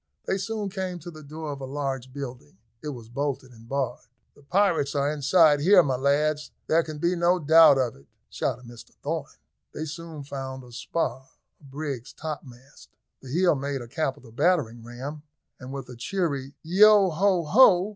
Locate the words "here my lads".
5.59-6.49